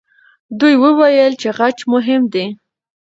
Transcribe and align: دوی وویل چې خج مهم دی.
دوی 0.59 0.75
وویل 0.83 1.33
چې 1.41 1.49
خج 1.57 1.77
مهم 1.93 2.21
دی. 2.33 2.45